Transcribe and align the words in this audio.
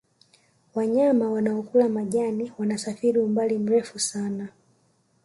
wanyama 0.75 1.29
wanaokula 1.31 1.89
majani 1.89 2.51
wanasafiri 2.59 3.19
umbali 3.19 3.57
mrefu 3.57 3.99
sana 3.99 4.49